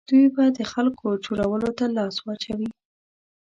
دوی 0.09 0.25
به 0.35 0.43
د 0.57 0.59
خلکو 0.71 1.07
چورولو 1.23 1.69
ته 1.77 1.85
لاس 1.97 2.15
واچوي. 2.21 2.69